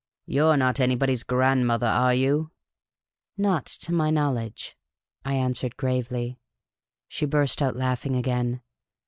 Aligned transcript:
Vou 0.27 0.49
're 0.51 0.57
not 0.57 0.79
anybody's 0.79 1.21
grandmother, 1.21 1.85
are 1.85 2.15
you?"" 2.15 2.49
Not 3.37 3.67
to 3.67 3.93
my 3.93 4.09
knowledge," 4.09 4.75
I 5.23 5.35
answered, 5.35 5.77
gravely. 5.77 6.39
She 7.07 7.27
burst 7.27 7.61
out 7.61 7.75
laughing 7.75 8.15
again. 8.15 8.63